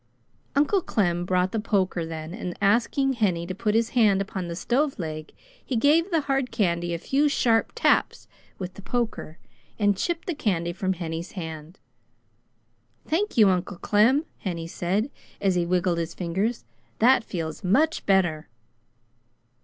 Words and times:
Uncle 0.55 0.81
Clem 0.81 1.25
brought 1.25 1.51
the 1.51 1.59
poker 1.59 2.07
then 2.07 2.33
and, 2.33 2.57
asking 2.59 3.13
Henny 3.13 3.45
to 3.45 3.53
put 3.53 3.75
his 3.75 3.89
hand 3.89 4.19
upon 4.19 4.47
the 4.47 4.55
stove 4.55 4.97
leg, 4.97 5.31
he 5.63 5.75
gave 5.75 6.09
the 6.09 6.21
hard 6.21 6.49
candy 6.49 6.95
a 6.95 6.97
few 6.97 7.29
sharp 7.29 7.71
taps 7.75 8.27
with 8.57 8.73
the 8.73 8.81
poker 8.81 9.37
and 9.77 9.95
chipped 9.95 10.25
the 10.25 10.33
candy 10.33 10.73
from 10.73 10.93
Henny's 10.93 11.33
hand. 11.33 11.77
"Thank 13.05 13.37
you, 13.37 13.49
Uncle 13.49 13.77
Clem!" 13.77 14.25
Henny 14.39 14.65
said, 14.65 15.11
as 15.39 15.53
he 15.53 15.67
wiggled 15.67 15.99
his 15.99 16.15
fingers. 16.15 16.65
"That 16.97 17.23
feels 17.23 17.63
much 17.63 18.03
better!" 18.07 18.49